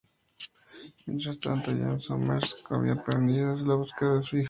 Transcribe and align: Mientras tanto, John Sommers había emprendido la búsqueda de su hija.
Mientras 1.05 1.39
tanto, 1.39 1.71
John 1.79 1.99
Sommers 1.99 2.57
había 2.71 2.93
emprendido 2.93 3.55
la 3.57 3.75
búsqueda 3.75 4.15
de 4.15 4.23
su 4.23 4.37
hija. 4.37 4.39